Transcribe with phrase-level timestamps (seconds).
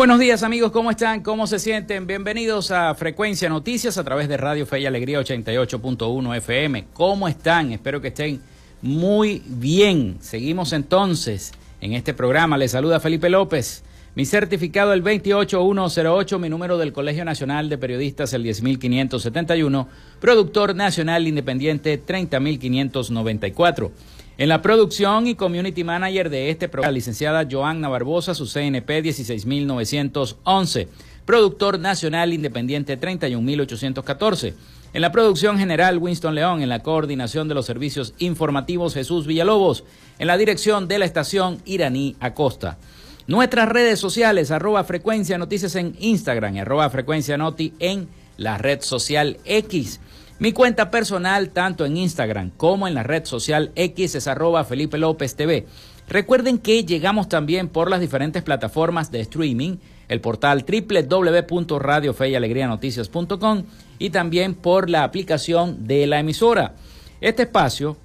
[0.00, 1.22] Buenos días amigos, ¿cómo están?
[1.22, 2.06] ¿Cómo se sienten?
[2.06, 6.86] Bienvenidos a Frecuencia Noticias a través de Radio Fe y Alegría 88.1 FM.
[6.94, 7.70] ¿Cómo están?
[7.72, 8.40] Espero que estén
[8.80, 10.16] muy bien.
[10.20, 11.52] Seguimos entonces
[11.82, 12.56] en este programa.
[12.56, 13.82] Les saluda Felipe López.
[14.14, 19.86] Mi certificado el 28108, mi número del Colegio Nacional de Periodistas el 10571,
[20.18, 23.92] productor nacional independiente 30594.
[24.40, 29.02] En la producción y community manager de este programa, la licenciada Joanna Barbosa, su CNP
[29.02, 30.88] 16911.
[31.26, 34.54] Productor nacional independiente 31814.
[34.94, 36.62] En la producción general, Winston León.
[36.62, 39.84] En la coordinación de los servicios informativos, Jesús Villalobos.
[40.18, 42.78] En la dirección de la estación, Iraní Acosta.
[43.26, 49.36] Nuestras redes sociales, arroba frecuencia noticias en Instagram, arroba frecuencia noti en la red social
[49.44, 50.00] X.
[50.40, 54.96] Mi cuenta personal, tanto en Instagram como en la red social X, es arroba Felipe
[54.96, 55.66] López TV.
[56.08, 59.76] Recuerden que llegamos también por las diferentes plataformas de streaming,
[60.08, 63.64] el portal www.radiofeyalegrianoticias.com
[63.98, 66.72] y también por la aplicación de la emisora.
[67.20, 67.98] Este espacio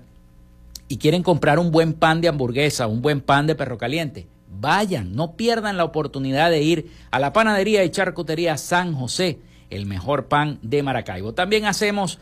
[0.87, 5.17] y quieren comprar un buen pan de hamburguesa, un buen pan de perro caliente, Vayan,
[5.17, 9.41] no pierdan la oportunidad de ir a la panadería y charcutería San José,
[9.71, 11.33] el mejor pan de Maracaibo.
[11.33, 12.19] También hacemos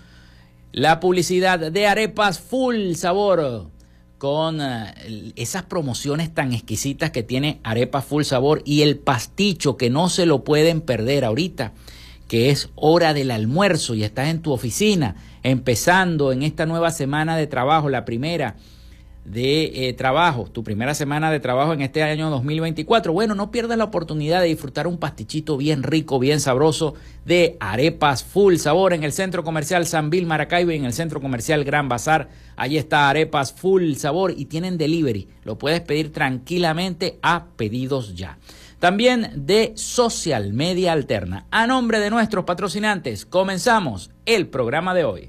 [0.73, 3.69] la publicidad de arepas full sabor
[4.21, 9.89] con eh, esas promociones tan exquisitas que tiene Arepas Full Sabor y el pasticho que
[9.89, 11.73] no se lo pueden perder ahorita,
[12.29, 17.35] que es hora del almuerzo y estás en tu oficina, empezando en esta nueva semana
[17.39, 18.57] de trabajo, la primera
[19.25, 23.13] de eh, trabajo, tu primera semana de trabajo en este año 2024.
[23.13, 26.95] Bueno, no pierdas la oportunidad de disfrutar un pastichito bien rico, bien sabroso
[27.25, 31.21] de arepas full sabor en el centro comercial San Bill Maracaibo y en el centro
[31.21, 32.29] comercial Gran Bazar.
[32.57, 35.29] Allí está arepas full sabor y tienen delivery.
[35.45, 38.39] Lo puedes pedir tranquilamente a pedidos ya.
[38.81, 41.47] También de Social Media Alterna.
[41.51, 45.29] A nombre de nuestros patrocinantes, comenzamos el programa de hoy.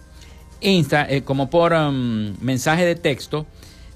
[0.63, 3.45] Insta, eh, como por um, mensaje de texto,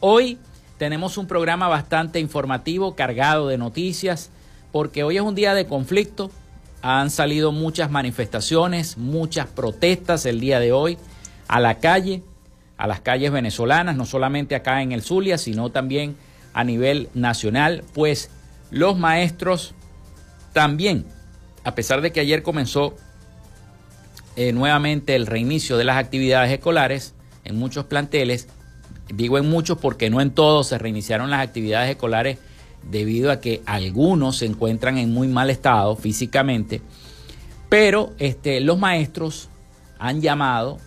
[0.00, 0.38] hoy
[0.78, 4.30] tenemos un programa bastante informativo, cargado de noticias,
[4.70, 6.30] porque hoy es un día de conflicto.
[6.82, 10.98] Han salido muchas manifestaciones, muchas protestas el día de hoy
[11.46, 12.22] a la calle,
[12.76, 16.16] a las calles venezolanas, no solamente acá en el Zulia, sino también
[16.52, 18.30] a nivel nacional, pues
[18.70, 19.74] los maestros
[20.52, 21.06] también,
[21.64, 22.96] a pesar de que ayer comenzó
[24.36, 27.14] eh, nuevamente el reinicio de las actividades escolares
[27.44, 28.48] en muchos planteles.
[29.12, 32.38] Digo en muchos porque no en todos se reiniciaron las actividades escolares
[32.90, 36.80] debido a que algunos se encuentran en muy mal estado físicamente.
[37.68, 39.48] Pero este, los maestros
[39.98, 40.78] han llamado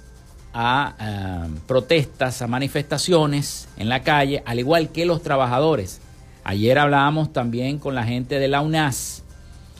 [0.53, 6.01] a eh, protestas, a manifestaciones en la calle, al igual que los trabajadores.
[6.43, 9.23] Ayer hablábamos también con la gente de la UNAS,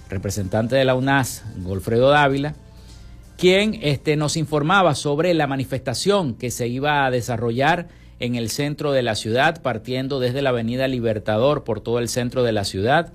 [0.10, 2.56] representante de la UNAS, Golfredo Dávila,
[3.38, 7.88] quien este, nos informaba sobre la manifestación que se iba a desarrollar
[8.20, 12.44] en el centro de la ciudad, partiendo desde la Avenida Libertador por todo el centro
[12.44, 13.14] de la ciudad,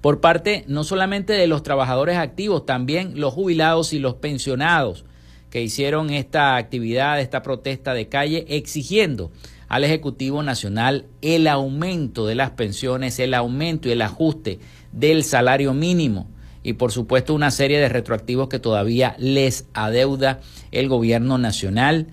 [0.00, 5.04] por parte no solamente de los trabajadores activos, también los jubilados y los pensionados
[5.50, 9.30] que hicieron esta actividad, esta protesta de calle, exigiendo
[9.68, 14.58] al Ejecutivo Nacional el aumento de las pensiones, el aumento y el ajuste
[14.92, 16.28] del salario mínimo
[16.62, 20.40] y por supuesto una serie de retroactivos que todavía les adeuda
[20.70, 22.06] el gobierno nacional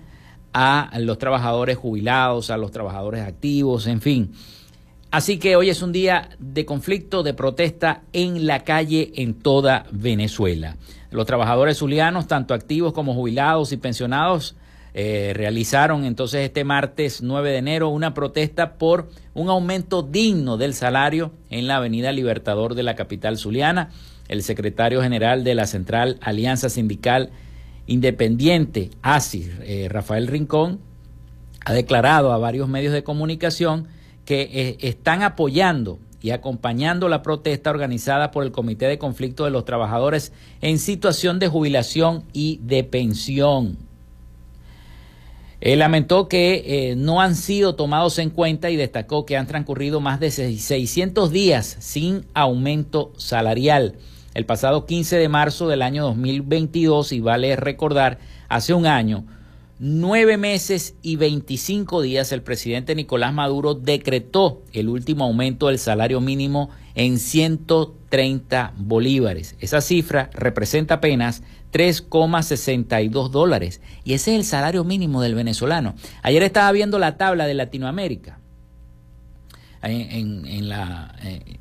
[0.52, 4.32] a los trabajadores jubilados, a los trabajadores activos, en fin.
[5.10, 9.86] Así que hoy es un día de conflicto, de protesta en la calle en toda
[9.90, 10.76] Venezuela.
[11.10, 14.54] Los trabajadores zulianos, tanto activos como jubilados y pensionados,
[14.94, 20.74] eh, realizaron entonces este martes 9 de enero una protesta por un aumento digno del
[20.74, 23.90] salario en la Avenida Libertador de la capital zuliana
[24.30, 27.30] el secretario general de la Central Alianza Sindical
[27.88, 30.78] Independiente, ASI, eh, Rafael Rincón,
[31.64, 33.88] ha declarado a varios medios de comunicación
[34.24, 39.50] que eh, están apoyando y acompañando la protesta organizada por el Comité de Conflicto de
[39.50, 43.78] los Trabajadores en situación de jubilación y de pensión.
[45.60, 50.00] Él lamentó que eh, no han sido tomados en cuenta y destacó que han transcurrido
[50.00, 53.96] más de 600 días sin aumento salarial
[54.40, 58.18] el pasado 15 de marzo del año 2022 y vale recordar,
[58.48, 59.26] hace un año,
[59.78, 66.22] nueve meses y 25 días el presidente Nicolás Maduro decretó el último aumento del salario
[66.22, 69.56] mínimo en 130 bolívares.
[69.60, 75.96] Esa cifra representa apenas 3,62 dólares y ese es el salario mínimo del venezolano.
[76.22, 78.38] Ayer estaba viendo la tabla de Latinoamérica
[79.82, 80.46] en,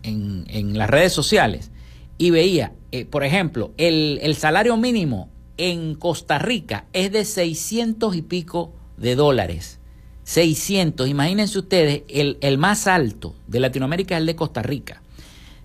[0.05, 1.71] en las redes sociales
[2.19, 8.21] y veía, eh, por ejemplo, el, salario mínimo en Costa Rica es de 600 y
[8.21, 9.79] pico de dólares.
[10.25, 15.01] 600, imagínense ustedes, el, el más alto de Latinoamérica es el de Costa Rica.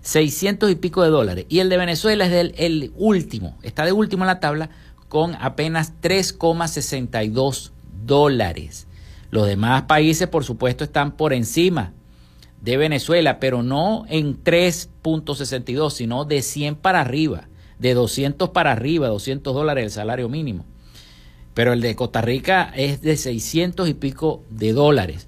[0.01, 1.45] 600 y pico de dólares.
[1.49, 4.69] Y el de Venezuela es el, el último, está de último en la tabla
[5.09, 7.71] con apenas 3,62
[8.05, 8.87] dólares.
[9.29, 11.91] Los demás países, por supuesto, están por encima
[12.65, 19.07] de Venezuela, pero no en 3.62, sino de 100 para arriba, de 200 para arriba,
[19.07, 20.65] 200 dólares el salario mínimo.
[21.53, 25.27] Pero el de Costa Rica es de 600 y pico de dólares.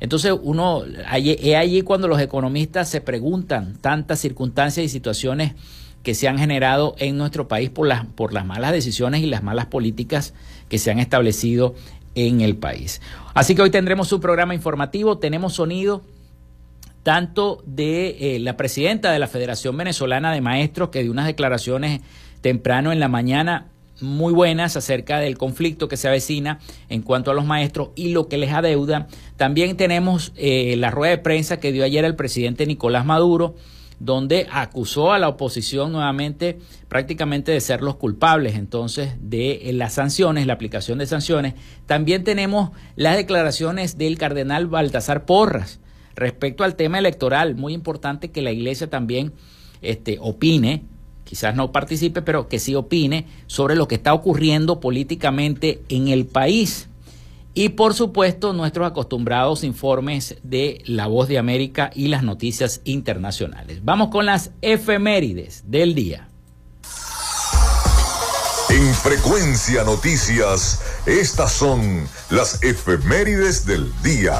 [0.00, 5.52] Entonces uno, es allí cuando los economistas se preguntan tantas circunstancias y situaciones
[6.02, 9.44] que se han generado en nuestro país por las, por las malas decisiones y las
[9.44, 10.34] malas políticas
[10.68, 11.76] que se han establecido
[12.16, 13.00] en el país.
[13.34, 16.02] Así que hoy tendremos un programa informativo, tenemos sonido
[17.06, 22.00] tanto de eh, la presidenta de la Federación Venezolana de Maestros, que dio unas declaraciones
[22.40, 23.68] temprano en la mañana
[24.00, 26.58] muy buenas acerca del conflicto que se avecina
[26.88, 29.06] en cuanto a los maestros y lo que les adeuda.
[29.36, 33.54] También tenemos eh, la rueda de prensa que dio ayer el presidente Nicolás Maduro,
[34.00, 36.58] donde acusó a la oposición nuevamente
[36.88, 41.54] prácticamente de ser los culpables entonces de eh, las sanciones, la aplicación de sanciones.
[41.86, 45.78] También tenemos las declaraciones del cardenal Baltasar Porras,
[46.16, 49.32] Respecto al tema electoral, muy importante que la iglesia también
[49.82, 50.82] este, opine,
[51.24, 56.24] quizás no participe, pero que sí opine sobre lo que está ocurriendo políticamente en el
[56.24, 56.88] país.
[57.52, 63.84] Y por supuesto, nuestros acostumbrados informes de La Voz de América y las noticias internacionales.
[63.84, 66.28] Vamos con las efemérides del día.
[68.68, 74.34] En Frecuencia Noticias, estas son las efemérides del día.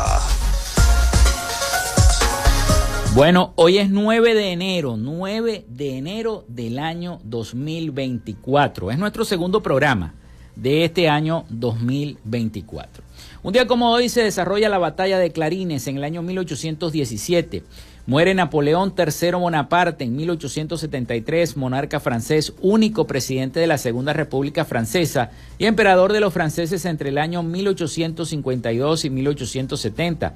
[3.16, 8.90] Bueno, hoy es 9 de enero, 9 de enero del año 2024.
[8.90, 10.12] Es nuestro segundo programa
[10.54, 13.02] de este año 2024.
[13.42, 17.62] Un día como hoy se desarrolla la batalla de Clarines en el año 1817.
[18.06, 25.30] Muere Napoleón III Bonaparte en 1873, monarca francés, único presidente de la Segunda República Francesa
[25.56, 30.34] y emperador de los franceses entre el año 1852 y 1870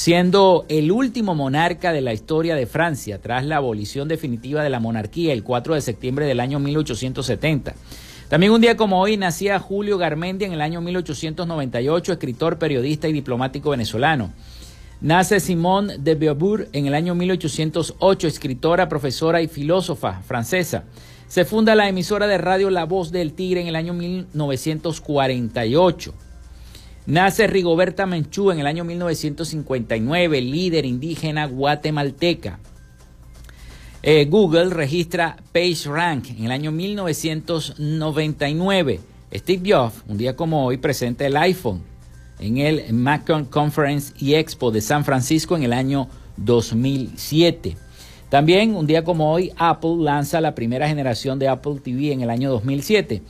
[0.00, 4.80] siendo el último monarca de la historia de Francia tras la abolición definitiva de la
[4.80, 7.74] monarquía el 4 de septiembre del año 1870.
[8.30, 13.12] También un día como hoy nacía Julio Garmendia en el año 1898, escritor, periodista y
[13.12, 14.32] diplomático venezolano.
[15.02, 20.84] Nace Simone de Beauvoir en el año 1808, escritora, profesora y filósofa francesa.
[21.28, 26.14] Se funda la emisora de radio La Voz del Tigre en el año 1948.
[27.06, 32.58] Nace Rigoberta Menchú en el año 1959, líder indígena guatemalteca.
[34.02, 39.00] Eh, Google registra PageRank en el año 1999.
[39.32, 41.82] Steve Jobs, un día como hoy, presenta el iPhone
[42.38, 47.76] en el Macon Conference y Expo de San Francisco en el año 2007.
[48.28, 52.30] También, un día como hoy, Apple lanza la primera generación de Apple TV en el
[52.30, 53.22] año 2007.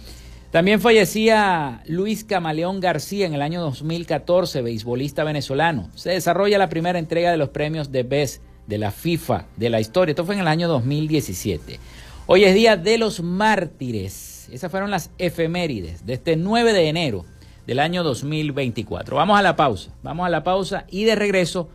[0.51, 5.89] También fallecía Luis Camaleón García en el año 2014, beisbolista venezolano.
[5.95, 9.79] Se desarrolla la primera entrega de los premios de Best de la FIFA de la
[9.79, 10.11] historia.
[10.11, 11.79] Esto fue en el año 2017.
[12.27, 14.49] Hoy es Día de los Mártires.
[14.51, 17.25] Esas fueron las efemérides de este 9 de enero
[17.69, 19.15] del año 2024.
[19.15, 21.69] Vamos a la pausa, vamos a la pausa y de regreso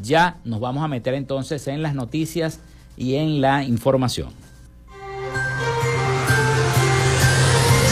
[0.00, 2.60] ya nos vamos a meter entonces en las noticias
[2.96, 4.30] y en la información.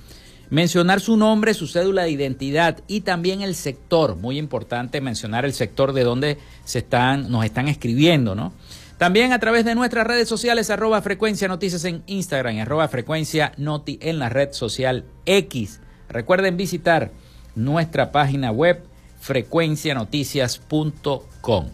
[0.49, 4.15] Mencionar su nombre, su cédula de identidad y también el sector.
[4.15, 8.53] Muy importante mencionar el sector de donde se están, nos están escribiendo, ¿no?
[8.97, 13.99] También a través de nuestras redes sociales, arroba frecuencia noticias en Instagram arroba frecuencia noti
[14.01, 15.79] en la red social X.
[16.09, 17.11] Recuerden visitar
[17.53, 18.83] nuestra página web
[19.23, 21.65] frecuencianoticias.com.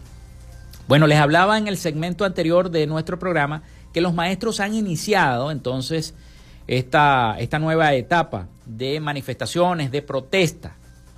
[0.86, 5.50] Bueno, les hablaba en el segmento anterior de nuestro programa que los maestros han iniciado
[5.50, 6.14] entonces
[6.68, 10.76] esta, esta nueva etapa de manifestaciones, de protesta,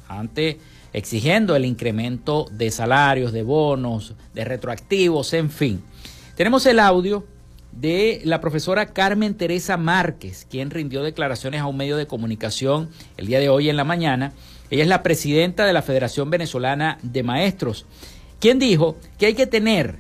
[0.08, 0.58] ante
[0.94, 5.84] exigiendo el incremento de salarios, de bonos, de retroactivos, en fin.
[6.34, 7.26] Tenemos el audio
[7.72, 13.26] de la profesora Carmen Teresa Márquez, quien rindió declaraciones a un medio de comunicación el
[13.26, 14.32] día de hoy en la mañana.
[14.72, 17.84] Ella es la presidenta de la Federación Venezolana de Maestros,
[18.40, 19.98] quien dijo que hay que tener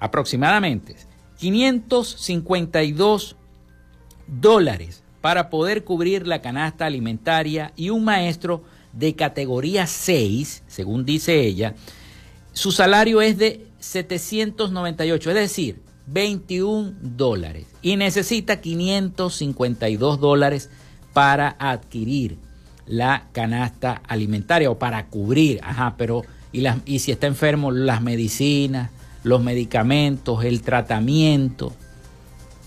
[0.00, 0.96] aproximadamente
[1.38, 3.36] 552
[4.26, 11.40] dólares para poder cubrir la canasta alimentaria y un maestro de categoría 6, según dice
[11.42, 11.76] ella,
[12.52, 17.68] su salario es de 798, es decir, 21 dólares.
[17.80, 20.68] Y necesita 552 dólares
[21.12, 22.49] para adquirir
[22.90, 28.90] la canasta alimentaria o para cubrir, ajá, pero y, y si está enfermo, las medicinas,
[29.22, 31.72] los medicamentos, el tratamiento.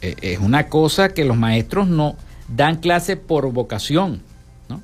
[0.01, 2.15] E, es una cosa que los maestros no
[2.47, 4.21] dan clase por vocación,
[4.69, 4.81] ¿no?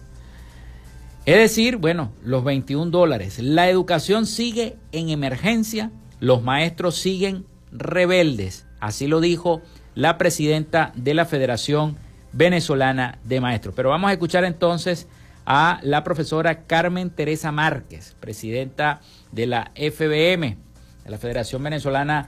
[1.25, 3.39] Es decir, bueno, los 21 dólares.
[3.39, 8.65] La educación sigue en emergencia, los maestros siguen rebeldes.
[8.81, 9.61] Así lo dijo
[9.95, 11.95] la presidenta de la Federación
[12.33, 13.73] Venezolana de Maestros.
[13.73, 15.07] Pero vamos a escuchar entonces
[15.51, 19.01] a la profesora Carmen Teresa Márquez, presidenta
[19.31, 20.57] de la FBM,
[21.03, 22.27] de la Federación Venezolana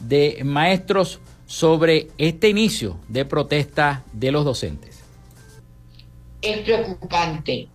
[0.00, 5.00] de Maestros, sobre este inicio de protesta de los docentes.
[6.42, 7.68] Es preocupante,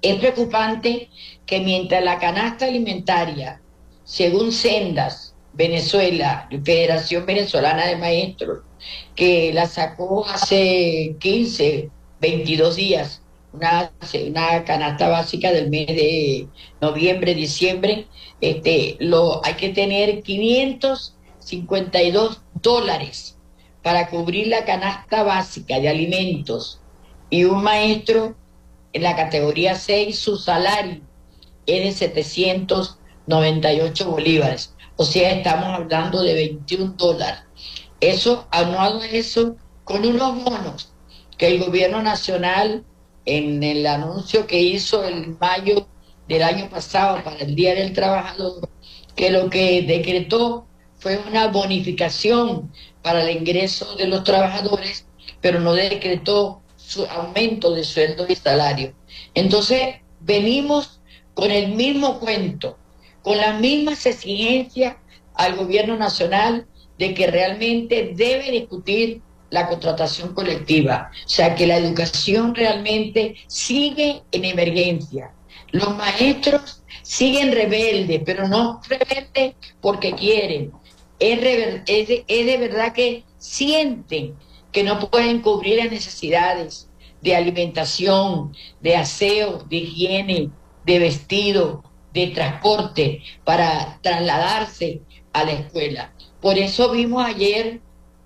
[0.00, 1.10] es preocupante
[1.44, 3.60] que mientras la canasta alimentaria,
[4.04, 8.60] según Sendas, Venezuela, Federación Venezolana de Maestros,
[9.14, 13.19] que la sacó hace 15, 22 días,
[13.52, 13.92] una,
[14.26, 16.48] una canasta básica del mes de
[16.80, 18.06] noviembre, diciembre,
[18.40, 23.36] este, lo, hay que tener 552 dólares
[23.82, 26.80] para cubrir la canasta básica de alimentos
[27.30, 28.36] y un maestro
[28.92, 31.00] en la categoría 6, su salario
[31.66, 34.74] es de 798 bolívares.
[34.96, 37.40] O sea, estamos hablando de 21 dólares.
[38.00, 40.92] Eso, anuado eso, con unos bonos
[41.38, 42.84] que el gobierno nacional,
[43.36, 45.88] en el anuncio que hizo el mayo
[46.28, 48.68] del año pasado para el Día del Trabajador,
[49.16, 50.66] que lo que decretó
[50.96, 55.06] fue una bonificación para el ingreso de los trabajadores,
[55.40, 58.94] pero no decretó su aumento de sueldo y salario.
[59.34, 61.00] Entonces, venimos
[61.34, 62.76] con el mismo cuento
[63.22, 64.96] con las mismas exigencias
[65.34, 66.66] al gobierno nacional
[66.98, 74.22] de que realmente debe discutir la contratación colectiva, o sea que la educación realmente sigue
[74.32, 75.32] en emergencia.
[75.72, 80.72] Los maestros siguen rebeldes, pero no rebeldes porque quieren,
[81.18, 84.34] es, de verdad que sienten
[84.72, 86.88] que no pueden cubrir las necesidades
[87.20, 90.50] de alimentación, de aseo, de higiene,
[90.86, 91.84] de vestido,
[92.14, 96.12] de transporte para trasladarse a la escuela.
[96.40, 97.80] Por eso vimos ayer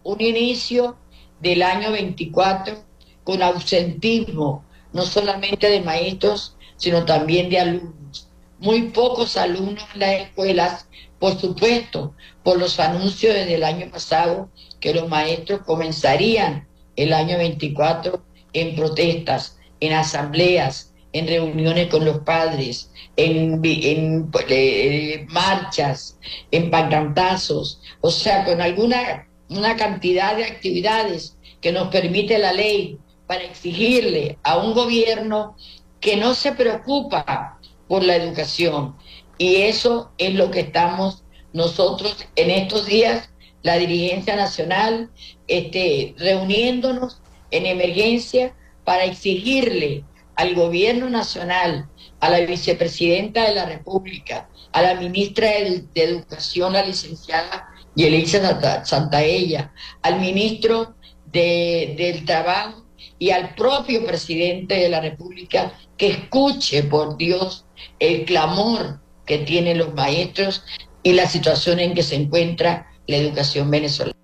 [0.04, 0.96] un inicio
[1.40, 2.84] del año 24
[3.22, 8.28] con ausentismo, no solamente de maestros, sino también de alumnos.
[8.58, 14.50] Muy pocos alumnos en las escuelas, por supuesto, por los anuncios desde el año pasado
[14.80, 16.66] que los maestros comenzarían
[16.96, 25.26] el año 24 en protestas, en asambleas, en reuniones con los padres, en, en eh,
[25.28, 26.18] marchas,
[26.50, 32.98] en pancantazos, o sea, con alguna una cantidad de actividades que nos permite la ley
[33.26, 35.56] para exigirle a un gobierno
[36.00, 38.96] que no se preocupa por la educación.
[39.38, 43.30] Y eso es lo que estamos nosotros en estos días,
[43.62, 45.10] la dirigencia nacional,
[45.48, 48.54] este, reuniéndonos en emergencia
[48.84, 50.04] para exigirle
[50.36, 51.88] al gobierno nacional,
[52.20, 59.72] a la vicepresidenta de la República, a la ministra de, Educación, la licenciada Yelisa Santaella,
[60.02, 60.96] al ministro
[61.32, 62.84] del Trabajo
[63.18, 67.66] y al propio presidente de la República que escuche, por Dios,
[67.98, 70.64] el clamor que tienen los maestros
[71.02, 74.23] y la situación en que se encuentra la educación venezolana.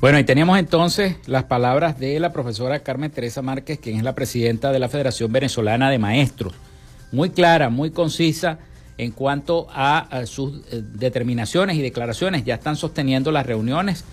[0.00, 4.14] Bueno, y teníamos entonces las palabras de la profesora Carmen Teresa Márquez, quien es la
[4.14, 6.54] presidenta de la Federación Venezolana de Maestros.
[7.10, 8.60] Muy clara, muy concisa
[8.96, 12.44] en cuanto a, sus eh, determinaciones y declaraciones.
[12.44, 14.04] Ya están sosteniendo las reuniones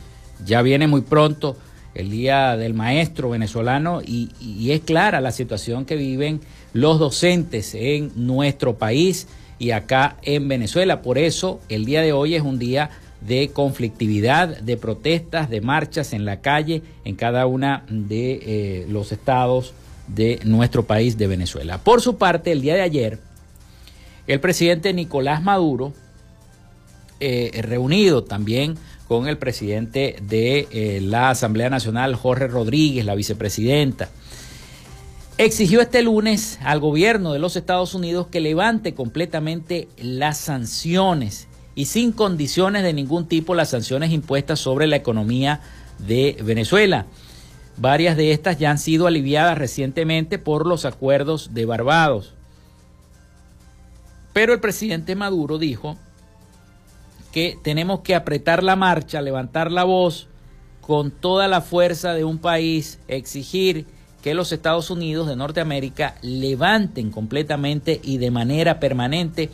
[0.43, 1.55] Ya viene muy pronto
[1.93, 4.31] el Día del Maestro venezolano y,
[4.71, 6.41] es clara la situación que viven
[6.73, 9.27] los docentes en nuestro país
[9.59, 11.03] y acá en Venezuela.
[11.03, 12.89] Por eso el día de hoy es un día
[13.27, 19.11] de conflictividad, de protestas, de marchas en la calle en cada una de eh, los
[19.11, 19.73] estados
[20.07, 21.79] de nuestro país de Venezuela.
[21.79, 23.19] Por su parte, el día de ayer,
[24.27, 25.93] el presidente Nicolás Maduro,
[27.19, 28.75] eh, reunido también
[29.07, 34.09] con el presidente de eh, la Asamblea Nacional, Jorge Rodríguez, la vicepresidenta.
[35.37, 41.85] Exigió este lunes al gobierno de los Estados Unidos que levante completamente las sanciones y
[41.85, 45.59] sin condiciones de ningún tipo las sanciones impuestas sobre la economía
[45.99, 47.05] de Venezuela.
[47.77, 52.33] Varias de estas ya han sido aliviadas recientemente por los acuerdos de Barbados.
[54.31, 55.97] Pero el presidente Maduro dijo
[57.33, 60.29] que tenemos que apretar la marcha, levantar la voz
[60.79, 63.85] con toda la fuerza de un país, exigir
[64.21, 69.51] que los Estados Unidos de Norteamérica levanten completamente y de manera permanente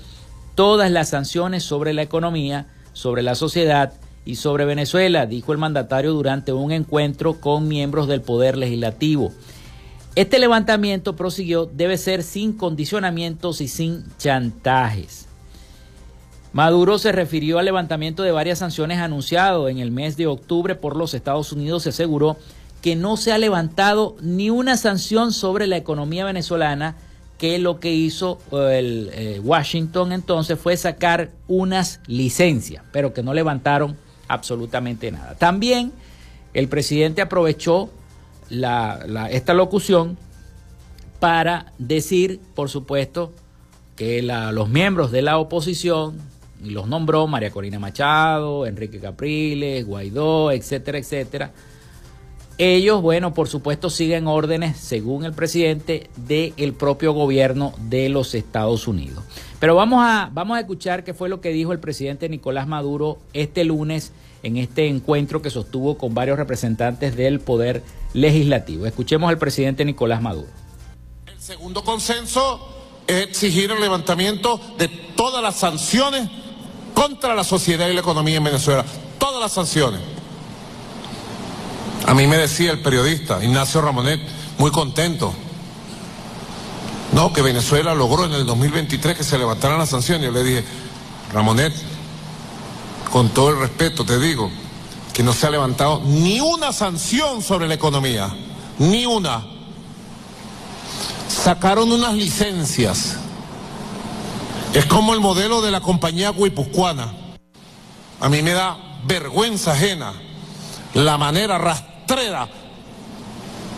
[0.56, 3.94] todas las sanciones sobre la economía, sobre la sociedad
[4.26, 9.32] y sobre Venezuela, dijo el mandatario durante un encuentro con miembros del Poder Legislativo.
[10.16, 15.28] Este levantamiento, prosiguió, debe ser sin condicionamientos y sin chantajes.
[16.54, 20.98] Maduro se refirió al levantamiento de varias sanciones anunciado en el mes de octubre por
[20.98, 21.84] los Estados Unidos.
[21.84, 22.36] Se aseguró
[22.82, 26.98] que no se ha levantado ni una sanción sobre la economía venezolana,
[27.42, 33.24] que lo que hizo eh, el eh, Washington entonces fue sacar unas licencias, pero que
[33.24, 35.34] no levantaron absolutamente nada.
[35.34, 35.92] También
[36.54, 37.90] el presidente aprovechó
[38.52, 40.20] esta locución
[41.20, 43.32] para decir, por supuesto,
[43.96, 46.20] que los miembros de la oposición,
[46.64, 51.52] y los nombró María Corina Machado, Enrique Capriles, Guaidó, etcétera, etcétera.
[52.64, 58.88] Ellos, bueno, por supuesto siguen órdenes, según el presidente, del propio gobierno de los Estados
[58.88, 59.24] Unidos.
[59.60, 63.18] Pero vamos a, vamos a escuchar qué fue lo que dijo el presidente Nicolás Maduro
[63.34, 64.12] este lunes
[64.44, 67.82] en este encuentro que sostuvo con varios representantes del Poder
[68.14, 68.86] Legislativo.
[68.86, 70.50] Escuchemos al presidente Nicolás Maduro.
[71.26, 72.60] El segundo consenso
[73.08, 76.30] es exigir el levantamiento de todas las sanciones
[76.94, 78.86] contra la sociedad y la economía en Venezuela.
[79.18, 80.11] Todas las sanciones.
[82.06, 84.20] A mí me decía el periodista Ignacio Ramonet,
[84.58, 85.34] muy contento.
[87.14, 90.26] No, que Venezuela logró en el 2023 que se levantaran las sanciones.
[90.26, 90.64] Yo le dije,
[91.34, 91.74] Ramonet,
[93.12, 94.50] con todo el respeto te digo,
[95.14, 98.34] que no se ha levantado ni una sanción sobre la economía,
[98.80, 99.46] ni una.
[101.28, 103.18] Sacaron unas licencias
[104.74, 107.14] es como el modelo de la compañía guipuzcoana.
[108.22, 110.14] A mí me da vergüenza ajena
[110.94, 111.58] la manera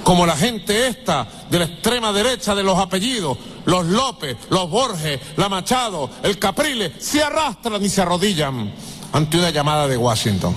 [0.03, 5.19] como la gente esta de la extrema derecha de los apellidos, los López, los Borges,
[5.37, 8.73] la Machado, el Capriles, se arrastran y se arrodillan
[9.11, 10.55] ante una llamada de Washington.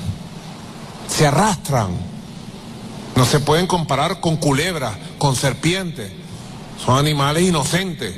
[1.09, 2.17] Se arrastran.
[3.15, 6.13] No se pueden comparar con culebras, con serpientes.
[6.85, 8.15] Son animales inocentes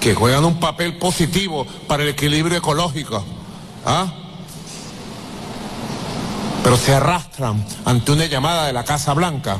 [0.00, 3.24] que juegan un papel positivo para el equilibrio ecológico.
[3.84, 4.12] ¿ah?
[6.66, 9.58] Pero se arrastran ante una llamada de la Casa Blanca.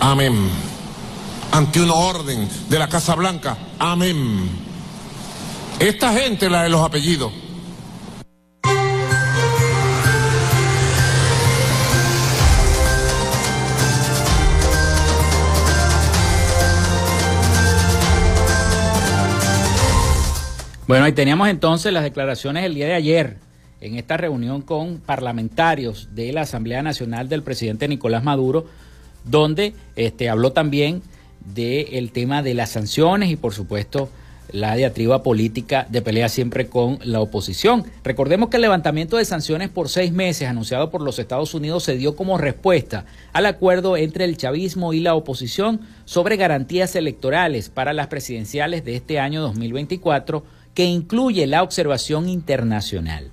[0.00, 0.48] Amén.
[1.52, 3.54] Ante una orden de la Casa Blanca.
[3.78, 4.48] Amén.
[5.78, 7.34] Esta gente, la de los apellidos,
[20.86, 23.45] Bueno, ahí teníamos entonces las declaraciones el día de ayer
[23.80, 28.66] en esta reunión con parlamentarios de la Asamblea Nacional del presidente Nicolás Maduro,
[29.24, 31.02] donde este, habló también
[31.54, 34.08] del tema de las sanciones y por supuesto
[34.52, 37.84] la diatriba política de pelea siempre con la oposición.
[38.04, 41.96] Recordemos que el levantamiento de sanciones por seis meses anunciado por los Estados Unidos se
[41.96, 47.92] dio como respuesta al acuerdo entre el chavismo y la oposición sobre garantías electorales para
[47.92, 53.30] las presidenciales de este año 2024 que incluye la observación internacional.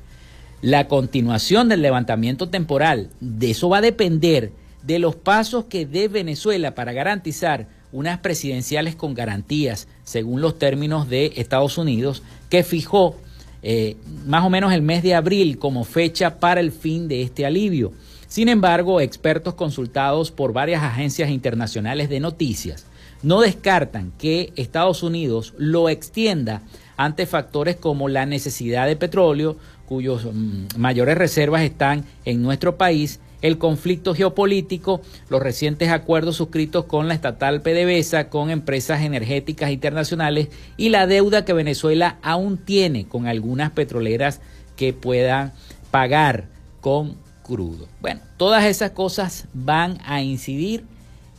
[0.64, 6.08] La continuación del levantamiento temporal, de eso va a depender de los pasos que dé
[6.08, 13.18] Venezuela para garantizar unas presidenciales con garantías, según los términos de Estados Unidos, que fijó
[13.62, 17.46] eh, más o menos el mes de abril como fecha para el fin de este
[17.46, 17.92] alivio.
[18.30, 22.86] Sin embargo, expertos consultados por varias agencias internacionales de noticias
[23.24, 26.62] no descartan que Estados Unidos lo extienda
[26.98, 29.56] ante factores como la necesidad de petróleo,
[29.88, 36.86] cuyos mm, mayores reservas están en nuestro país, el conflicto geopolítico, los recientes acuerdos suscritos
[36.86, 43.06] con la estatal PDVSA, con empresas energéticas internacionales y la deuda que Venezuela aún tiene
[43.06, 44.40] con algunas petroleras
[44.78, 45.52] que puedan
[45.92, 46.46] pagar
[46.80, 47.88] con crudo.
[48.02, 50.86] Bueno, todas esas cosas van a incidir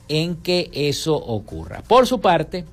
[0.08, 1.82] en que eso ocurra.
[1.88, 2.66] Por su parte,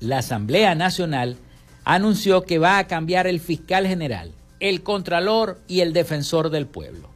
[0.00, 1.36] la Asamblea Nacional
[1.84, 7.08] anunció que va a cambiar el fiscal general, el contralor y el defensor del pueblo.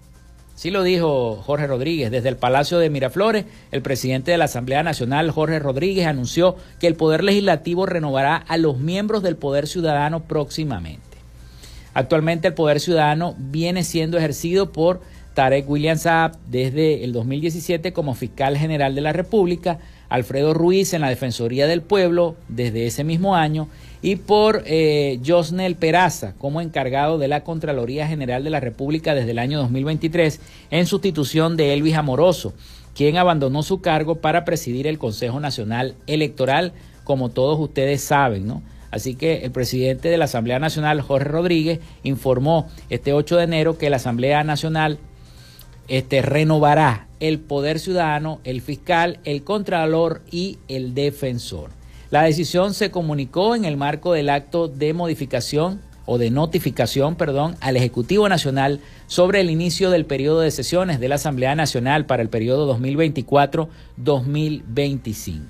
[0.54, 2.10] Sí lo dijo Jorge Rodríguez.
[2.10, 6.86] Desde el Palacio de Miraflores, el presidente de la Asamblea Nacional, Jorge Rodríguez, anunció que
[6.86, 11.02] el Poder Legislativo renovará a los miembros del Poder Ciudadano próximamente.
[11.94, 15.00] Actualmente el Poder Ciudadano viene siendo ejercido por
[15.34, 19.78] Tarek William Saab desde el 2017 como fiscal general de la República,
[20.08, 23.68] Alfredo Ruiz en la Defensoría del Pueblo desde ese mismo año
[24.02, 29.30] y por eh, Josnel Peraza como encargado de la Contraloría General de la República desde
[29.30, 32.52] el año 2023 en sustitución de Elvis Amoroso,
[32.94, 36.72] quien abandonó su cargo para presidir el Consejo Nacional Electoral,
[37.04, 38.62] como todos ustedes saben, ¿no?
[38.90, 43.78] Así que el presidente de la Asamblea Nacional, Jorge Rodríguez, informó este 8 de enero
[43.78, 44.98] que la Asamblea Nacional
[45.88, 51.70] este, renovará el poder ciudadano, el fiscal, el contralor y el defensor.
[52.12, 57.56] La decisión se comunicó en el marco del acto de modificación o de notificación, perdón,
[57.60, 62.20] al Ejecutivo Nacional sobre el inicio del periodo de sesiones de la Asamblea Nacional para
[62.20, 65.40] el periodo 2024-2025.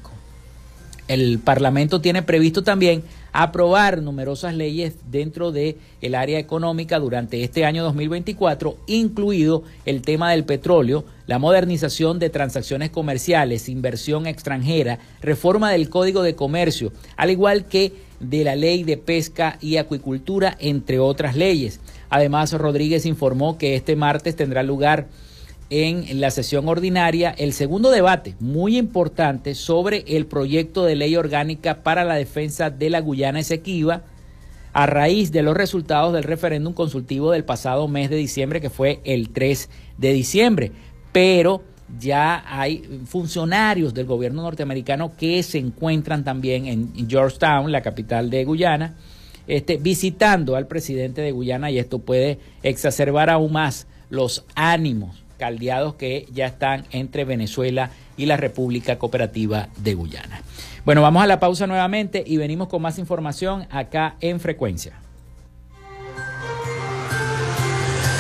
[1.09, 7.65] El Parlamento tiene previsto también aprobar numerosas leyes dentro de el área económica durante este
[7.65, 15.71] año 2024, incluido el tema del petróleo, la modernización de transacciones comerciales, inversión extranjera, reforma
[15.71, 20.99] del Código de Comercio, al igual que de la Ley de Pesca y Acuicultura, entre
[20.99, 21.81] otras leyes.
[22.09, 25.09] Además, Rodríguez informó que este martes tendrá lugar
[25.73, 31.83] en la sesión ordinaria el segundo debate muy importante sobre el proyecto de ley orgánica
[31.83, 34.03] para la defensa de la Guyana Esequiba
[34.75, 39.01] a raíz de los resultados del referéndum consultivo del pasado mes de diciembre que fue
[39.05, 40.73] el 3 de diciembre.
[41.11, 41.63] Pero
[41.99, 48.45] ya hay funcionarios del gobierno norteamericano que se encuentran también en Georgetown, la capital de
[48.45, 48.95] Guyana,
[49.47, 55.97] este, visitando al presidente de Guyana y esto puede exacerbar aún más los ánimos caldeados
[55.97, 60.41] que ya están entre Venezuela y la República Cooperativa de Guyana.
[60.85, 64.93] Bueno, vamos a la pausa nuevamente y venimos con más información acá en Frecuencia.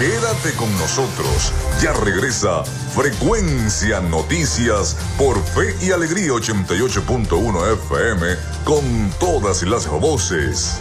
[0.01, 8.27] Quédate con nosotros, ya regresa Frecuencia Noticias por Fe y Alegría 88.1 FM
[8.65, 8.83] con
[9.21, 10.81] todas las voces.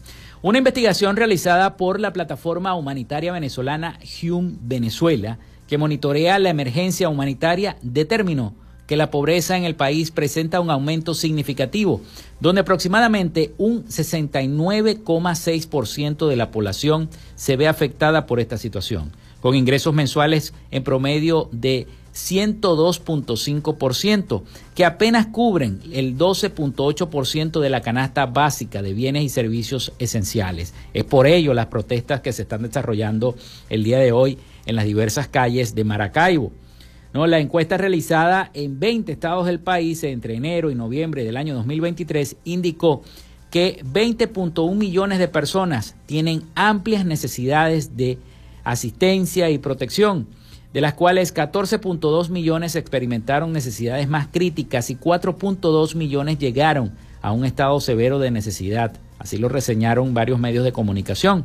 [0.42, 5.38] Una investigación realizada por la plataforma humanitaria venezolana Hume Venezuela
[5.72, 8.52] que monitorea la emergencia humanitaria determinó
[8.86, 12.02] que la pobreza en el país presenta un aumento significativo,
[12.40, 19.94] donde aproximadamente un 69,6% de la población se ve afectada por esta situación, con ingresos
[19.94, 24.42] mensuales en promedio de 102.5%,
[24.74, 30.74] que apenas cubren el 12.8% de la canasta básica de bienes y servicios esenciales.
[30.92, 33.36] Es por ello las protestas que se están desarrollando
[33.70, 36.52] el día de hoy en las diversas calles de Maracaibo.
[37.12, 37.26] ¿No?
[37.26, 42.36] La encuesta realizada en 20 estados del país entre enero y noviembre del año 2023
[42.44, 43.02] indicó
[43.50, 48.18] que 20.1 millones de personas tienen amplias necesidades de
[48.64, 50.26] asistencia y protección,
[50.72, 57.44] de las cuales 14.2 millones experimentaron necesidades más críticas y 4.2 millones llegaron a un
[57.44, 58.92] estado severo de necesidad.
[59.18, 61.44] Así lo reseñaron varios medios de comunicación.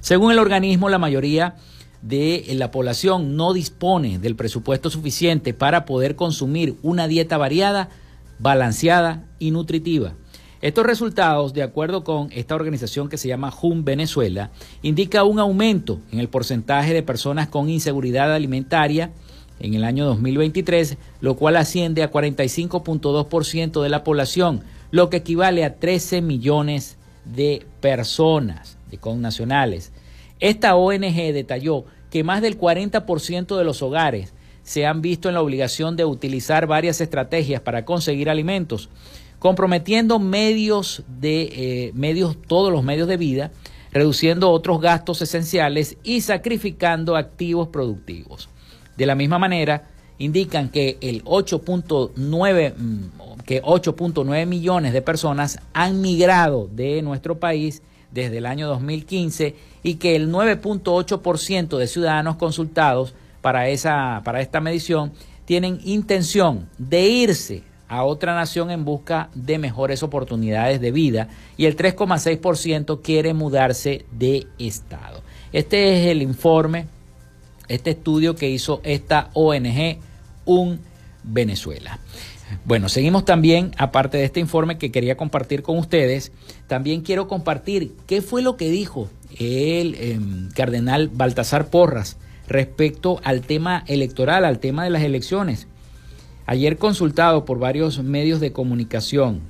[0.00, 1.56] Según el organismo, la mayoría
[2.04, 7.88] de la población no dispone del presupuesto suficiente para poder consumir una dieta variada,
[8.38, 10.12] balanceada y nutritiva.
[10.60, 14.50] Estos resultados, de acuerdo con esta organización que se llama JUM Venezuela,
[14.82, 19.12] indica un aumento en el porcentaje de personas con inseguridad alimentaria
[19.58, 25.64] en el año 2023, lo cual asciende a 45.2% de la población, lo que equivale
[25.64, 29.92] a 13 millones de personas, de connacionales.
[30.44, 35.40] Esta ONG detalló que más del 40% de los hogares se han visto en la
[35.40, 38.90] obligación de utilizar varias estrategias para conseguir alimentos,
[39.38, 43.52] comprometiendo medios de eh, medios, todos los medios de vida,
[43.90, 48.50] reduciendo otros gastos esenciales y sacrificando activos productivos.
[48.98, 56.02] De la misma manera, indican que el 8.9 mm, que 8.9 millones de personas han
[56.02, 57.80] migrado de nuestro país
[58.14, 64.60] desde el año 2015 y que el 9.8% de ciudadanos consultados para, esa, para esta
[64.60, 65.12] medición
[65.44, 71.66] tienen intención de irse a otra nación en busca de mejores oportunidades de vida y
[71.66, 75.22] el 3,6% quiere mudarse de estado.
[75.52, 76.86] Este es el informe,
[77.68, 79.98] este estudio que hizo esta ONG,
[80.46, 80.80] Un
[81.22, 81.98] Venezuela.
[82.64, 86.32] Bueno, seguimos también, aparte de este informe que quería compartir con ustedes,
[86.66, 92.16] también quiero compartir qué fue lo que dijo el em, cardenal Baltasar Porras
[92.48, 95.66] respecto al tema electoral, al tema de las elecciones.
[96.46, 99.40] Ayer consultado por varios medios de comunicación,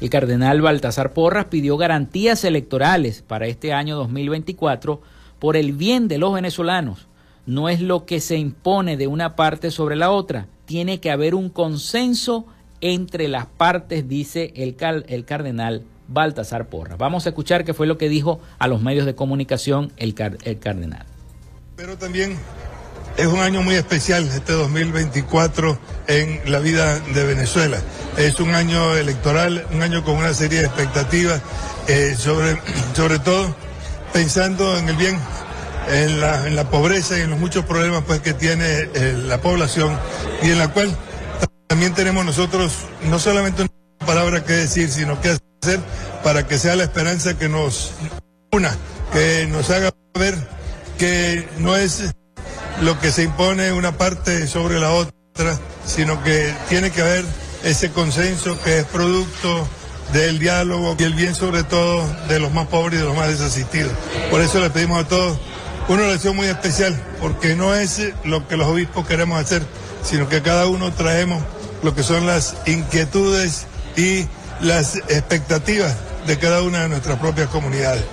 [0.00, 5.00] el cardenal Baltasar Porras pidió garantías electorales para este año 2024
[5.38, 7.06] por el bien de los venezolanos.
[7.46, 11.34] No es lo que se impone de una parte sobre la otra, tiene que haber
[11.34, 12.46] un consenso
[12.80, 14.76] entre las partes, dice el,
[15.08, 16.96] el cardenal Baltasar Porra.
[16.96, 20.58] Vamos a escuchar qué fue lo que dijo a los medios de comunicación el, el
[20.58, 21.06] cardenal.
[21.76, 22.36] Pero también
[23.16, 27.78] es un año muy especial este 2024 en la vida de Venezuela.
[28.16, 31.40] Es un año electoral, un año con una serie de expectativas,
[31.88, 32.58] eh, sobre,
[32.94, 33.54] sobre todo
[34.12, 35.18] pensando en el bien,
[35.88, 36.20] en
[36.56, 38.64] la, pobreza y en los muchos problemas pues, que tiene
[38.94, 39.98] eh, la población
[40.42, 40.96] y en la cual
[41.66, 42.72] también tenemos nosotros
[43.04, 45.80] no solamente una palabra que decir, sino que hacer
[46.22, 47.92] para que sea la esperanza que nos
[48.52, 48.76] una,
[49.12, 50.34] que nos haga ver
[50.98, 52.14] que no es
[52.80, 57.24] lo que se impone una parte sobre la otra, sino que tiene que haber
[57.64, 59.68] ese consenso que es producto
[60.12, 63.28] del diálogo y el bien sobre todo de los más pobres y de los más
[63.28, 63.92] desasistidos.
[64.30, 65.38] Por eso le pedimos a todos
[65.88, 69.62] una oración muy especial, porque no es lo que los obispos queremos hacer,
[70.02, 71.42] sino que cada uno traemos
[71.82, 73.66] lo que son las inquietudes
[73.96, 74.26] y
[74.60, 75.94] las expectativas
[76.26, 78.04] de cada una de nuestras propias comunidades.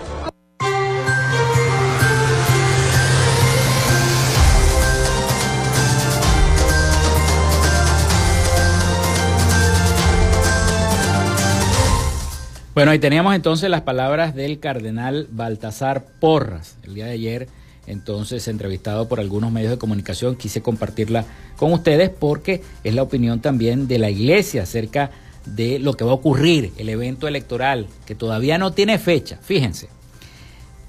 [12.73, 16.77] Bueno, ahí teníamos entonces las palabras del cardenal Baltasar Porras.
[16.83, 17.47] El día de ayer,
[17.87, 21.25] entonces, entrevistado por algunos medios de comunicación, quise compartirla
[21.57, 25.11] con ustedes porque es la opinión también de la iglesia acerca
[25.45, 29.39] de lo que va a ocurrir, el evento electoral, que todavía no tiene fecha.
[29.41, 29.89] Fíjense,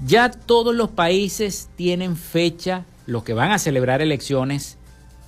[0.05, 4.77] ya todos los países tienen fecha, los que van a celebrar elecciones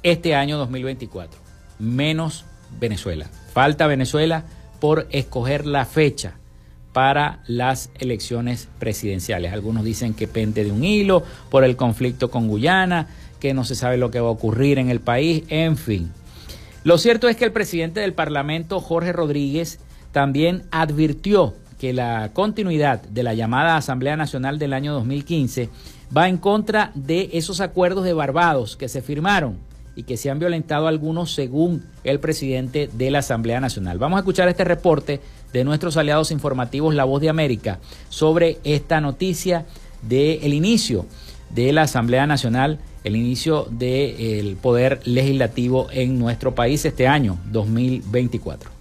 [0.02, 1.40] este año 2024,
[1.78, 2.44] menos
[2.78, 3.30] Venezuela.
[3.52, 4.44] Falta Venezuela
[4.80, 6.34] por escoger la fecha
[6.94, 9.52] para las elecciones presidenciales.
[9.52, 13.08] Algunos dicen que pende de un hilo por el conflicto con Guyana,
[13.40, 16.12] que no se sabe lo que va a ocurrir en el país, en fin.
[16.84, 19.80] Lo cierto es que el presidente del Parlamento, Jorge Rodríguez,
[20.12, 25.70] también advirtió que la continuidad de la llamada Asamblea Nacional del año 2015
[26.16, 29.58] va en contra de esos acuerdos de Barbados que se firmaron
[29.96, 33.98] y que se han violentado algunos según el presidente de la Asamblea Nacional.
[33.98, 35.20] Vamos a escuchar este reporte
[35.54, 37.78] de nuestros aliados informativos La Voz de América
[38.08, 39.66] sobre esta noticia
[40.02, 41.06] del inicio
[41.50, 48.73] de la Asamblea Nacional, el inicio del poder legislativo en nuestro país este año 2024.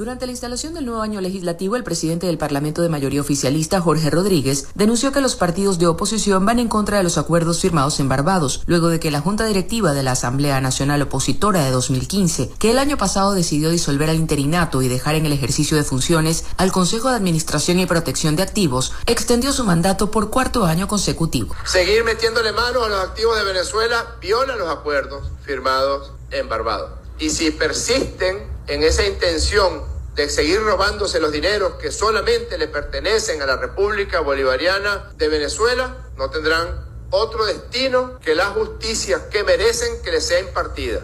[0.00, 4.08] Durante la instalación del nuevo año legislativo, el presidente del Parlamento de mayoría oficialista, Jorge
[4.08, 8.08] Rodríguez, denunció que los partidos de oposición van en contra de los acuerdos firmados en
[8.08, 12.70] Barbados, luego de que la Junta Directiva de la Asamblea Nacional Opositora de 2015, que
[12.70, 16.72] el año pasado decidió disolver al interinato y dejar en el ejercicio de funciones al
[16.72, 21.54] Consejo de Administración y Protección de Activos, extendió su mandato por cuarto año consecutivo.
[21.66, 26.99] Seguir metiéndole mano a los activos de Venezuela viola los acuerdos firmados en Barbados.
[27.20, 33.42] Y si persisten en esa intención de seguir robándose los dineros que solamente le pertenecen
[33.42, 40.00] a la República Bolivariana de Venezuela, no tendrán otro destino que la justicia que merecen
[40.02, 41.00] que les sea impartida.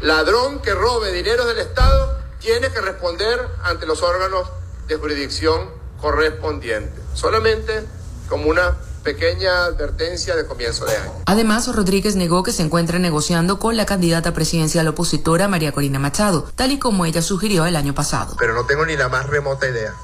[0.00, 4.48] Ladrón que robe dinero del Estado tiene que responder ante los órganos
[4.86, 5.70] de jurisdicción
[6.00, 7.02] correspondientes.
[7.14, 7.82] Solamente
[8.28, 8.76] como una
[9.06, 11.12] pequeña advertencia de comienzo de año.
[11.26, 16.50] Además, Rodríguez negó que se encuentre negociando con la candidata presidencial opositora María Corina Machado,
[16.56, 18.34] tal y como ella sugirió el año pasado.
[18.36, 19.94] Pero no tengo ni la más remota idea.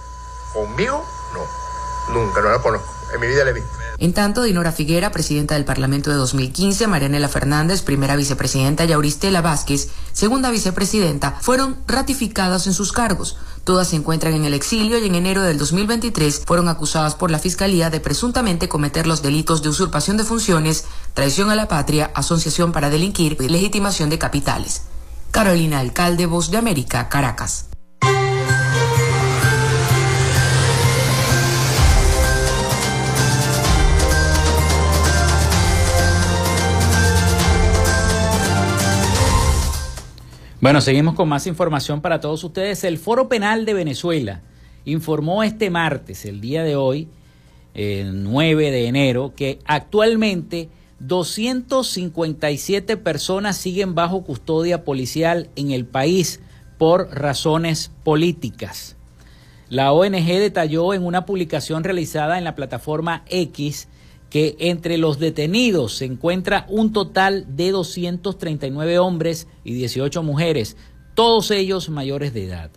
[0.55, 1.05] ¿Conmigo?
[1.35, 2.15] No.
[2.15, 2.89] Nunca, no la conozco.
[3.13, 3.69] En mi vida la he visto.
[3.99, 9.43] En tanto, Dinora Figuera, presidenta del Parlamento de 2015, Marianela Fernández, primera vicepresidenta, y Auristela
[9.43, 13.37] Vázquez, segunda vicepresidenta, fueron ratificadas en sus cargos.
[13.65, 17.39] Todas se encuentran en el exilio y en enero del 2023 fueron acusadas por la
[17.39, 22.73] Fiscalía de presuntamente cometer los delitos de usurpación de funciones, traición a la patria, asociación
[22.73, 24.83] para delinquir y legitimación de capitales.
[25.31, 27.72] Carolina Alcalde, Voz de América, Caracas.
[40.63, 42.85] Bueno, seguimos con más información para todos ustedes.
[42.85, 44.43] El Foro Penal de Venezuela
[44.85, 47.09] informó este martes, el día de hoy,
[47.75, 50.69] el 9 de enero, que actualmente
[51.01, 56.39] 257 personas siguen bajo custodia policial en el país
[56.79, 58.95] por razones políticas.
[59.69, 63.89] La ONG detalló en una publicación realizada en la plataforma X
[64.33, 70.79] que entre los detenidos se encuentra un total de 239 hombres y 18 mujeres,
[71.13, 72.71] todos ellos mayores de edad.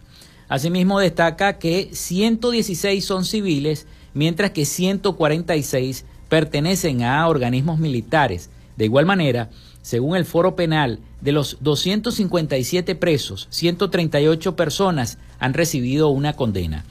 [0.49, 8.49] Asimismo destaca que 116 son civiles, mientras que 146 pertenecen a organismos militares.
[8.75, 9.49] De igual manera,
[9.81, 16.83] según el foro penal, de los 257 presos, 138 personas han recibido una condena.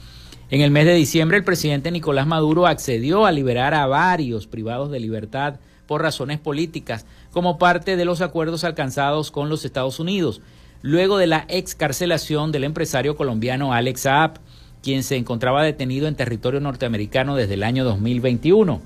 [0.51, 4.91] En el mes de diciembre, el presidente Nicolás Maduro accedió a liberar a varios privados
[4.91, 5.55] de libertad
[5.87, 10.41] por razones políticas, como parte de los acuerdos alcanzados con los Estados Unidos,
[10.83, 14.39] luego de la excarcelación del empresario colombiano Alex Saab,
[14.83, 18.81] quien se encontraba detenido en territorio norteamericano desde el año 2021.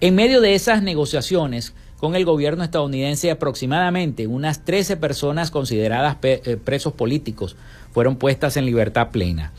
[0.00, 6.56] En medio de esas negociaciones con el gobierno estadounidense, aproximadamente unas 13 personas consideradas eh,
[6.56, 7.54] presos políticos
[7.92, 9.52] fueron puestas en libertad plena.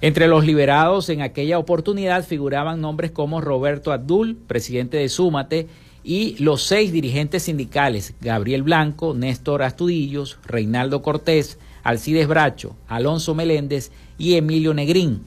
[0.00, 5.68] Entre los liberados en aquella oportunidad figuraban nombres como Roberto Abdul, presidente de Súmate,
[6.02, 13.90] y los seis dirigentes sindicales, Gabriel Blanco, Néstor Astudillos, Reinaldo Cortés, Alcides Bracho, Alonso Meléndez
[14.18, 15.22] y Emilio Negrín.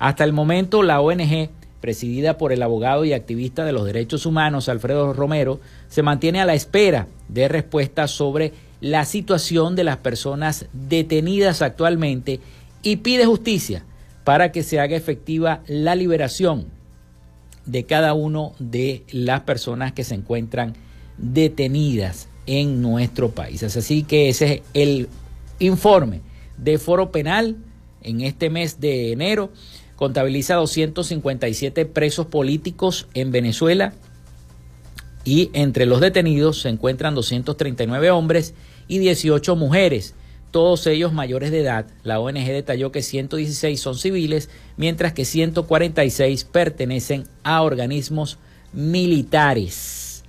[0.00, 1.50] Hasta el momento, la ONG,
[1.80, 6.44] presidida por el abogado y activista de los derechos humanos Alfredo Romero, se mantiene a
[6.44, 12.40] la espera de respuestas sobre la situación de las personas detenidas actualmente
[12.82, 13.84] y pide justicia
[14.26, 16.66] para que se haga efectiva la liberación
[17.64, 20.74] de cada uno de las personas que se encuentran
[21.16, 23.62] detenidas en nuestro país.
[23.62, 25.08] Así que ese es el
[25.60, 26.22] informe
[26.58, 27.56] de Foro Penal
[28.02, 29.52] en este mes de enero.
[29.94, 33.92] Contabiliza 257 presos políticos en Venezuela
[35.24, 38.54] y entre los detenidos se encuentran 239 hombres
[38.88, 40.16] y 18 mujeres
[40.56, 41.84] todos ellos mayores de edad.
[42.02, 44.48] La ONG detalló que 116 son civiles,
[44.78, 48.38] mientras que 146 pertenecen a organismos
[48.72, 50.24] militares.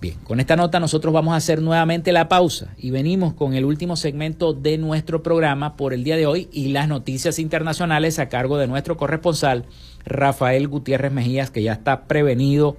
[0.00, 3.66] Bien, con esta nota nosotros vamos a hacer nuevamente la pausa y venimos con el
[3.66, 8.30] último segmento de nuestro programa por el día de hoy y las noticias internacionales a
[8.30, 9.66] cargo de nuestro corresponsal
[10.06, 12.78] Rafael Gutiérrez Mejías, que ya está prevenido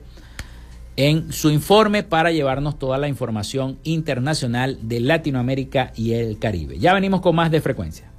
[0.99, 6.77] en su informe para llevarnos toda la información internacional de Latinoamérica y el Caribe.
[6.77, 8.11] Ya venimos con más de frecuencia.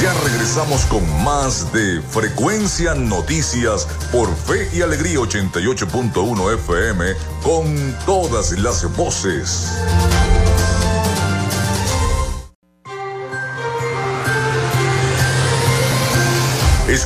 [0.00, 7.04] Ya regresamos con más de Frecuencia Noticias por Fe y Alegría 88.1 FM
[7.42, 9.78] con todas las voces.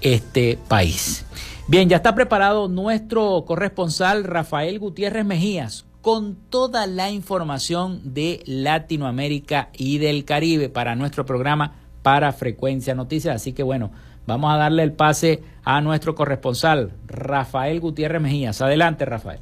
[0.00, 1.24] este país.
[1.68, 9.70] Bien, ya está preparado nuestro corresponsal Rafael Gutiérrez Mejías con toda la información de Latinoamérica
[9.72, 13.34] y del Caribe para nuestro programa para Frecuencia Noticias.
[13.34, 13.90] Así que bueno,
[14.24, 18.62] vamos a darle el pase a nuestro corresponsal Rafael Gutiérrez Mejías.
[18.62, 19.40] Adelante, Rafael.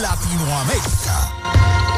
[0.00, 1.91] Latinoamérica.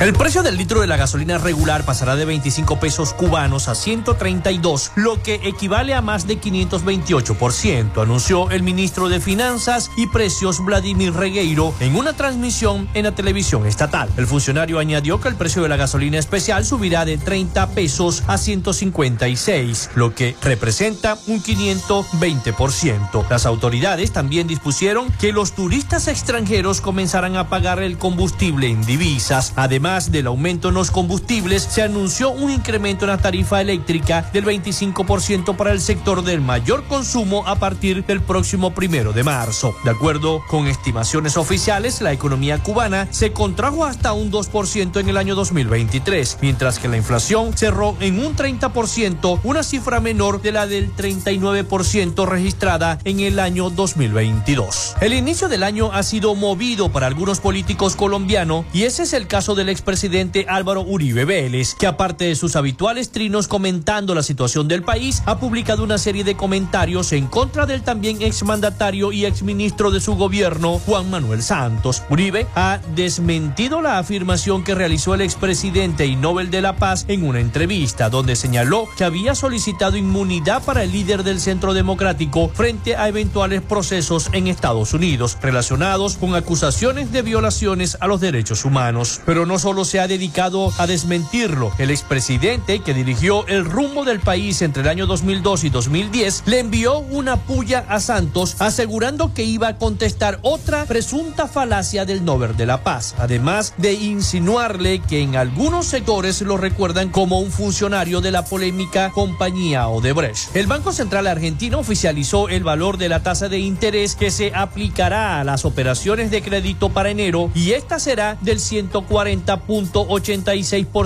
[0.00, 4.92] El precio del litro de la gasolina regular pasará de 25 pesos cubanos a 132,
[4.94, 11.14] lo que equivale a más de 528%, anunció el ministro de Finanzas y Precios Vladimir
[11.14, 14.08] Regueiro en una transmisión en la televisión estatal.
[14.16, 18.38] El funcionario añadió que el precio de la gasolina especial subirá de 30 pesos a
[18.38, 23.28] 156, lo que representa un 520%.
[23.28, 29.54] Las autoridades también dispusieron que los turistas extranjeros comenzarán a pagar el combustible en divisas.
[29.56, 34.44] Además, del aumento en los combustibles, se anunció un incremento en la tarifa eléctrica del
[34.44, 39.74] 25% para el sector del mayor consumo a partir del próximo primero de marzo.
[39.84, 45.16] De acuerdo con estimaciones oficiales, la economía cubana se contrajo hasta un 2% en el
[45.16, 50.66] año 2023, mientras que la inflación cerró en un 30%, una cifra menor de la
[50.66, 54.96] del 39% registrada en el año 2022.
[55.00, 59.26] El inicio del año ha sido movido para algunos políticos colombianos y ese es el
[59.26, 64.66] caso del expresidente Álvaro Uribe Vélez, que aparte de sus habituales trinos comentando la situación
[64.66, 69.92] del país, ha publicado una serie de comentarios en contra del también exmandatario y exministro
[69.92, 72.02] de su gobierno, Juan Manuel Santos.
[72.10, 77.24] Uribe ha desmentido la afirmación que realizó el expresidente y Nobel de la Paz en
[77.24, 82.96] una entrevista, donde señaló que había solicitado inmunidad para el líder del Centro Democrático frente
[82.96, 89.20] a eventuales procesos en Estados Unidos relacionados con acusaciones de violaciones a los derechos humanos.
[89.24, 91.72] Pero no solo se ha dedicado a desmentirlo.
[91.78, 96.60] El expresidente que dirigió el rumbo del país entre el año 2002 y 2010 le
[96.60, 102.56] envió una puya a Santos asegurando que iba a contestar otra presunta falacia del Nobel
[102.56, 108.22] de la Paz, además de insinuarle que en algunos sectores lo recuerdan como un funcionario
[108.22, 110.56] de la polémica compañía Odebrecht.
[110.56, 115.40] El Banco Central Argentino oficializó el valor de la tasa de interés que se aplicará
[115.40, 119.57] a las operaciones de crédito para enero y esta será del 140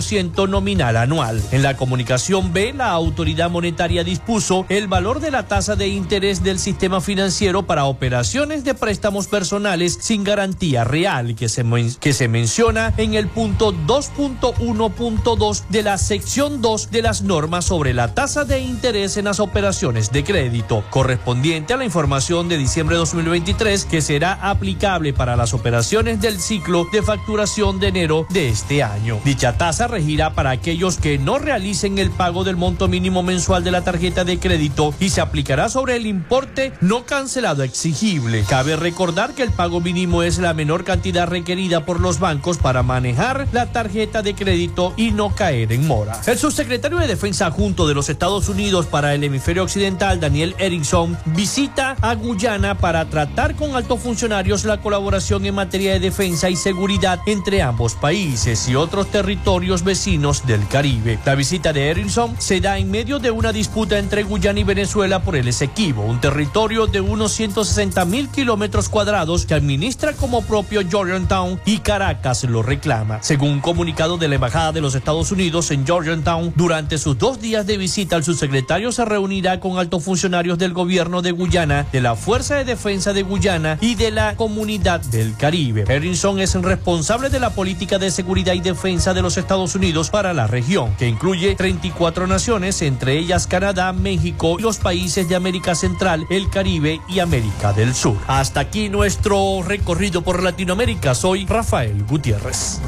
[0.02, 1.42] ciento nominal anual.
[1.52, 6.42] En la comunicación B, la autoridad monetaria dispuso el valor de la tasa de interés
[6.42, 11.64] del sistema financiero para operaciones de préstamos personales sin garantía real, que se,
[12.00, 17.94] que se menciona en el punto 2.1.2 de la sección 2 de las normas sobre
[17.94, 22.96] la tasa de interés en las operaciones de crédito, correspondiente a la información de diciembre
[22.96, 28.41] de 2023 que será aplicable para las operaciones del ciclo de facturación de enero de
[28.48, 29.20] este año.
[29.24, 33.70] Dicha tasa regirá para aquellos que no realicen el pago del monto mínimo mensual de
[33.70, 38.44] la tarjeta de crédito y se aplicará sobre el importe no cancelado exigible.
[38.48, 42.82] Cabe recordar que el pago mínimo es la menor cantidad requerida por los bancos para
[42.82, 46.20] manejar la tarjeta de crédito y no caer en mora.
[46.26, 51.16] El subsecretario de Defensa junto de los Estados Unidos para el hemisferio occidental, Daniel Erickson,
[51.26, 56.56] visita a Guyana para tratar con altos funcionarios la colaboración en materia de defensa y
[56.56, 61.18] seguridad entre ambos países y otros territorios vecinos del Caribe.
[61.26, 65.22] La visita de Erinson se da en medio de una disputa entre Guyana y Venezuela
[65.22, 70.80] por el Esequibo, un territorio de unos 160 mil kilómetros cuadrados que administra como propio
[70.88, 73.22] Georgetown y Caracas lo reclama.
[73.22, 77.38] Según un comunicado de la Embajada de los Estados Unidos en Georgetown, durante sus dos
[77.38, 82.00] días de visita, el subsecretario se reunirá con altos funcionarios del gobierno de Guyana, de
[82.00, 85.84] la Fuerza de Defensa de Guyana y de la Comunidad del Caribe.
[85.86, 89.74] Erinson es el responsable de la política de seguridad seguridad y defensa de los Estados
[89.74, 95.28] Unidos para la región, que incluye 34 naciones, entre ellas Canadá, México y los países
[95.28, 98.16] de América Central, el Caribe y América del Sur.
[98.28, 101.16] Hasta aquí nuestro recorrido por Latinoamérica.
[101.16, 102.80] Soy Rafael Gutiérrez.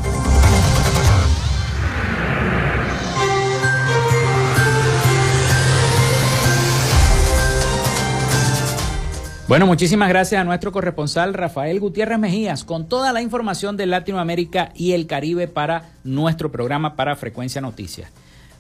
[9.47, 14.73] Bueno, muchísimas gracias a nuestro corresponsal Rafael Gutiérrez Mejías con toda la información de Latinoamérica
[14.75, 18.11] y el Caribe para nuestro programa para Frecuencia Noticias.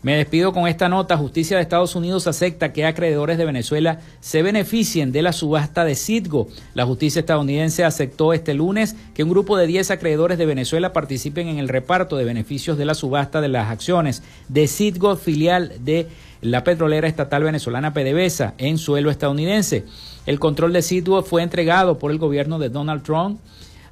[0.02, 1.16] Me despido con esta nota.
[1.16, 5.94] Justicia de Estados Unidos acepta que acreedores de Venezuela se beneficien de la subasta de
[5.94, 6.48] Citgo.
[6.74, 11.48] La justicia estadounidense aceptó este lunes que un grupo de 10 acreedores de Venezuela participen
[11.48, 16.08] en el reparto de beneficios de la subasta de las acciones de Citgo, filial de
[16.42, 19.86] la petrolera estatal venezolana PDVSA, en suelo estadounidense.
[20.26, 23.40] El control de Citgo fue entregado por el gobierno de Donald Trump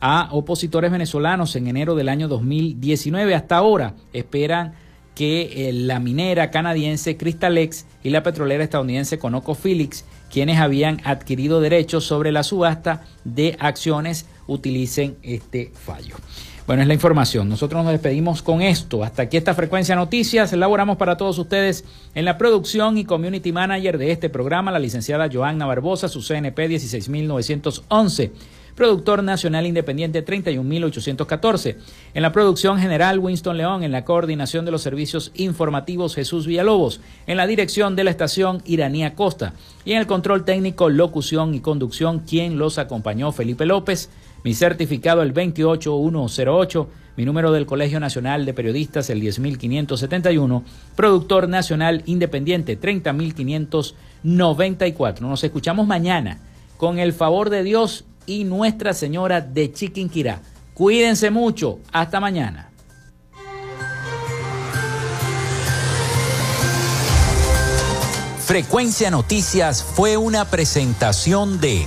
[0.01, 3.35] a opositores venezolanos en enero del año 2019.
[3.35, 4.75] Hasta ahora esperan
[5.15, 12.05] que eh, la minera canadiense Crystalex y la petrolera estadounidense ConocoPhillips, quienes habían adquirido derechos
[12.05, 16.17] sobre la subasta de acciones, utilicen este fallo.
[16.65, 17.49] Bueno, es la información.
[17.49, 19.03] Nosotros nos despedimos con esto.
[19.03, 20.53] Hasta aquí esta frecuencia noticias.
[20.53, 21.85] Elaboramos para todos ustedes
[22.15, 26.69] en la producción y community manager de este programa la licenciada Joanna Barbosa, su CNP
[26.69, 28.33] 16911
[28.75, 31.79] productor nacional independiente 31814.
[32.15, 37.01] En la producción general Winston León, en la coordinación de los servicios informativos Jesús Villalobos,
[37.27, 39.55] en la dirección de la estación Iranía Costa
[39.85, 44.11] y en el control técnico, locución y conducción, quien los acompañó Felipe López,
[44.45, 50.65] mi certificado el 28108, mi número del Colegio Nacional de Periodistas el 10571,
[50.97, 55.29] productor nacional independiente 30594.
[55.29, 56.41] Nos escuchamos mañana
[56.77, 60.41] con el favor de Dios y Nuestra Señora de Chiquinquirá.
[60.75, 61.79] Cuídense mucho.
[61.93, 62.71] Hasta mañana.
[68.45, 71.87] Frecuencia Noticias fue una presentación de